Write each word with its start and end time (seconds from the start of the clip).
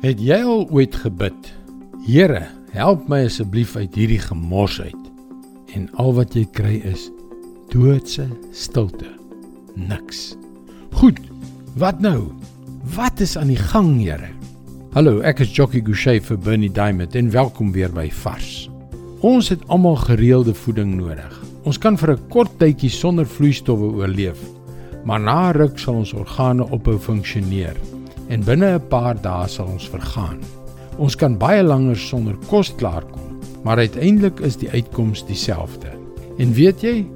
Het 0.00 0.16
jy 0.24 0.38
al 0.48 0.62
ooit 0.72 0.94
gebid? 0.96 1.48
Here, 2.06 2.46
help 2.72 3.02
my 3.12 3.18
asseblief 3.26 3.74
uit 3.76 3.98
hierdie 4.00 4.22
gemors 4.22 4.78
uit. 4.80 5.10
En 5.76 5.90
al 6.00 6.14
wat 6.16 6.32
jy 6.32 6.46
kry 6.56 6.78
is 6.88 7.10
doodse 7.68 8.24
stilte. 8.56 9.10
Niks. 9.76 10.38
Goed. 11.02 11.20
Wat 11.76 12.00
nou? 12.00 12.30
Wat 12.96 13.20
is 13.20 13.36
aan 13.36 13.52
die 13.52 13.60
gang, 13.60 13.92
Here? 14.00 14.32
Hallo, 14.96 15.20
ek 15.20 15.44
is 15.44 15.52
Jockey 15.52 15.84
Gouchee 15.84 16.24
vir 16.24 16.40
Bernie 16.48 16.72
Diamond 16.72 17.20
en 17.20 17.28
welkom 17.36 17.68
weer 17.76 17.92
by 17.92 18.08
Vars. 18.22 18.70
Ons 19.20 19.52
het 19.52 19.68
almal 19.68 20.00
gereelde 20.00 20.56
voeding 20.56 20.96
nodig. 20.96 21.36
Ons 21.68 21.76
kan 21.76 22.00
vir 22.00 22.16
'n 22.16 22.28
kort 22.32 22.56
tydjie 22.56 22.88
sonder 22.88 23.28
vloeistowwe 23.28 23.92
oorleef, 24.00 24.40
maar 25.04 25.20
na 25.20 25.50
ruk 25.52 25.78
sal 25.78 26.00
ons 26.00 26.16
organe 26.16 26.64
ophou 26.72 26.96
funksioneer 26.96 27.76
en 28.30 28.44
binne 28.46 28.78
'n 28.78 28.88
paar 28.88 29.18
dae 29.18 29.48
sal 29.48 29.66
ons 29.66 29.88
vergaan. 29.88 30.38
Ons 30.98 31.16
kan 31.16 31.38
baie 31.38 31.62
langer 31.62 31.96
sonder 31.96 32.36
kos 32.48 32.70
klaarkom, 32.76 33.40
maar 33.64 33.78
uiteindelik 33.78 34.40
is 34.40 34.56
die 34.56 34.70
uitkoms 34.70 35.26
dieselfde. 35.26 35.90
En 36.38 36.52
weet 36.52 36.82
jy, 36.82 37.06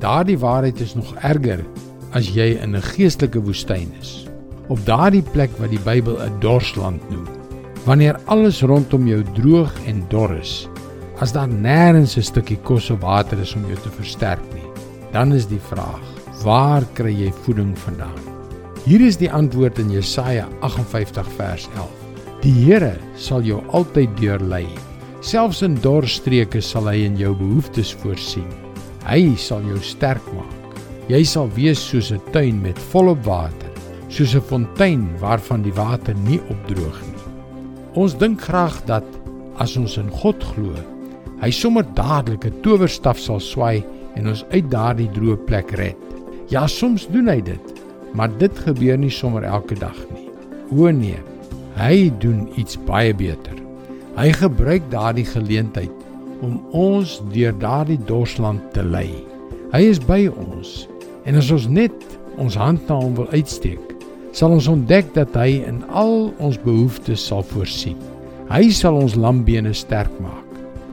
daardie 0.00 0.38
waarheid 0.38 0.80
is 0.80 0.94
nog 0.94 1.14
erger 1.22 1.64
as 2.12 2.28
jy 2.34 2.58
in 2.62 2.76
'n 2.76 2.82
geestelike 2.82 3.40
woestyn 3.40 3.92
is. 4.00 4.26
Op 4.68 4.78
daardie 4.86 5.22
plek 5.22 5.50
wat 5.58 5.70
die 5.70 5.84
Bybel 5.84 6.16
'n 6.18 6.40
dorsland 6.40 7.10
noem. 7.10 7.26
Wanneer 7.84 8.20
alles 8.24 8.62
rondom 8.62 9.06
jou 9.06 9.22
droog 9.34 9.72
en 9.86 10.04
dor 10.08 10.34
is, 10.34 10.68
as 11.20 11.32
daar 11.32 11.48
nêrens 11.48 12.16
'n 12.16 12.22
stukkie 12.22 12.58
kos 12.64 12.90
of 12.90 13.00
water 13.00 13.38
is 13.38 13.54
om 13.54 13.66
jou 13.66 13.76
te 13.76 13.90
versterk 13.90 14.54
nie, 14.54 14.70
dan 15.12 15.32
is 15.32 15.46
die 15.46 15.60
vraag: 15.60 16.02
waar 16.42 16.84
kry 16.94 17.12
jy 17.12 17.32
voeding 17.44 17.78
vandaan? 17.78 18.33
Hier 18.84 19.00
is 19.00 19.16
die 19.16 19.30
antwoord 19.32 19.78
in 19.80 19.88
Jesaja 19.88 20.44
58 20.60 21.28
vers 21.38 21.62
11. 21.72 21.92
Die 22.42 22.50
Here 22.52 22.90
sal 23.16 23.40
jou 23.46 23.62
altyd 23.72 24.10
deurlei. 24.18 24.66
Selfs 25.24 25.62
in 25.64 25.78
dor 25.80 26.04
streke 26.04 26.60
sal 26.60 26.90
hy 26.90 26.98
in 27.06 27.16
jou 27.16 27.30
behoeftes 27.38 27.94
voorsien. 28.02 28.50
Hy 29.06 29.38
sal 29.40 29.64
jou 29.64 29.78
sterk 29.80 30.26
maak. 30.36 30.76
Jy 31.08 31.22
sal 31.24 31.48
wees 31.56 31.80
soos 31.80 32.12
'n 32.12 32.20
tuin 32.36 32.60
met 32.60 32.78
volop 32.92 33.24
water, 33.24 33.72
soos 34.10 34.36
'n 34.36 34.44
fontein 34.52 35.08
waarvan 35.18 35.62
die 35.62 35.72
water 35.72 36.14
nie 36.28 36.40
opdroog 36.52 37.00
nie. 37.08 37.24
Ons 37.94 38.12
dink 38.12 38.42
graag 38.42 38.84
dat 38.84 39.04
as 39.56 39.78
ons 39.78 39.96
in 39.96 40.10
God 40.10 40.44
glo, 40.44 40.76
hy 41.40 41.50
sommer 41.50 41.86
dadelik 41.94 42.44
'n 42.44 42.60
towerstaf 42.60 43.18
sal 43.18 43.40
swai 43.40 43.82
en 44.16 44.28
ons 44.28 44.44
uit 44.52 44.70
daardie 44.70 45.08
droë 45.08 45.46
plek 45.46 45.70
red. 45.72 45.96
Ja, 46.50 46.66
soms 46.66 47.08
doen 47.08 47.28
hy 47.28 47.40
dit, 47.40 47.73
maar 48.14 48.30
dit 48.38 48.58
gebeur 48.66 48.98
nie 48.98 49.12
sommer 49.12 49.44
elke 49.46 49.76
dag 49.78 49.96
nie. 50.14 50.28
O 50.70 50.90
nee, 50.94 51.18
hy 51.78 52.08
doen 52.22 52.46
iets 52.58 52.78
baie 52.86 53.14
beter. 53.14 53.58
Hy 54.14 54.30
gebruik 54.38 54.86
daardie 54.92 55.26
geleentheid 55.26 55.92
om 56.44 56.60
ons 56.76 57.18
deur 57.34 57.54
daardie 57.58 57.98
dorsland 58.06 58.62
te 58.74 58.84
lei. 58.86 59.08
Hy 59.74 59.82
is 59.90 59.98
by 59.98 60.26
ons 60.30 60.84
en 61.26 61.40
as 61.40 61.50
ons 61.54 61.66
net 61.66 61.96
ons 62.38 62.58
hand 62.58 62.82
na 62.90 62.98
hom 62.98 63.14
wil 63.18 63.30
uitsteek, 63.32 63.80
sal 64.34 64.54
ons 64.54 64.68
ontdek 64.70 65.10
dat 65.14 65.34
hy 65.38 65.62
in 65.66 65.82
al 65.90 66.30
ons 66.42 66.58
behoeftes 66.62 67.22
sal 67.30 67.42
voorsien. 67.54 67.98
Hy 68.50 68.68
sal 68.74 68.98
ons 69.00 69.16
lambene 69.18 69.72
sterk 69.74 70.12
maak. 70.22 70.42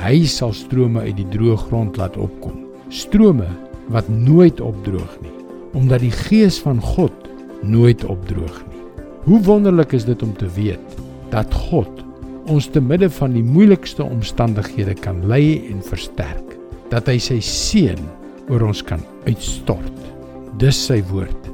Hy 0.00 0.24
sal 0.30 0.54
strome 0.56 1.04
uit 1.04 1.18
die 1.18 1.28
droë 1.34 1.58
grond 1.66 2.00
laat 2.00 2.16
opkom. 2.20 2.62
Strome 2.92 3.48
wat 3.92 4.08
nooit 4.08 4.60
opdroog 4.62 5.20
nie 5.24 5.41
omdat 5.72 6.04
die 6.04 6.14
gees 6.14 6.60
van 6.62 6.80
God 6.80 7.14
nooit 7.62 8.04
opdroog 8.04 8.62
nie. 8.68 8.80
Hoe 9.24 9.40
wonderlik 9.46 9.92
is 9.92 10.04
dit 10.04 10.22
om 10.22 10.32
te 10.36 10.48
weet 10.56 10.96
dat 11.32 11.54
God 11.70 12.02
ons 12.50 12.66
te 12.66 12.80
midde 12.82 13.08
van 13.20 13.36
die 13.36 13.44
moeilikste 13.44 14.02
omstandighede 14.04 14.96
kan 14.98 15.22
lei 15.30 15.62
en 15.70 15.82
versterk, 15.86 16.56
dat 16.90 17.06
hy 17.08 17.18
sy 17.22 17.38
seën 17.44 18.00
oor 18.50 18.66
ons 18.66 18.82
kan 18.84 19.00
uitstort. 19.28 19.94
Dis 20.60 20.78
sy 20.88 21.00
woord 21.12 21.48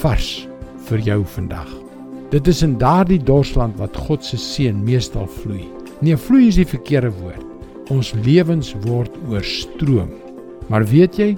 vars 0.00 0.30
vir 0.88 1.04
jou 1.04 1.20
vandag. 1.36 1.68
Dit 2.32 2.48
is 2.48 2.62
in 2.64 2.78
daardie 2.80 3.20
dorsland 3.20 3.76
wat 3.76 3.96
God 4.08 4.24
se 4.24 4.40
seën 4.40 4.78
meestal 4.84 5.28
vloei. 5.28 5.66
Nee, 6.00 6.16
vloei 6.16 6.48
is 6.48 6.58
die 6.58 6.66
verkeerde 6.66 7.12
woord. 7.20 7.44
Ons 7.92 8.14
lewens 8.24 8.72
word 8.86 9.12
oorstroom. 9.28 10.10
Maar 10.72 10.86
weet 10.88 11.18
jy, 11.20 11.28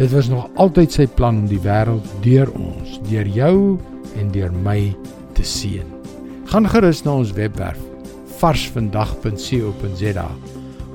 Dit 0.00 0.10
was 0.10 0.28
nog 0.32 0.48
altyd 0.54 0.94
sy 0.94 1.04
plan 1.12 1.42
om 1.42 1.48
die 1.50 1.60
wêreld 1.60 2.06
deur 2.24 2.48
ons, 2.56 2.94
deur 3.10 3.26
jou 3.28 3.56
en 4.16 4.30
deur 4.32 4.54
my 4.64 4.94
te 5.36 5.44
seën. 5.44 5.84
Gaan 6.48 6.68
gerus 6.72 7.02
na 7.04 7.18
ons 7.20 7.34
webwerf 7.36 7.82
varsvandag.co.za 8.40 10.24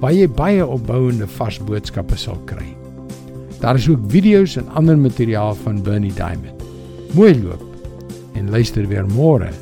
waar 0.02 0.16
jy 0.16 0.26
baie 0.26 0.66
opbouende 0.66 1.30
vars 1.38 1.62
boodskappe 1.70 2.18
sal 2.18 2.42
kry. 2.50 2.66
Daar 3.62 3.78
is 3.78 3.86
ook 3.94 4.10
video's 4.10 4.58
en 4.58 4.74
ander 4.74 4.98
materiaal 4.98 5.54
van 5.62 5.84
Bernie 5.86 6.14
Diamond. 6.18 6.66
Mooi 7.14 7.38
loop 7.44 7.62
en 8.34 8.50
luister 8.50 8.90
weer 8.90 9.06
môre 9.06 9.54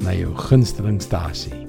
na 0.00 0.16
jou 0.16 0.32
gunstelingstasie. 0.48 1.65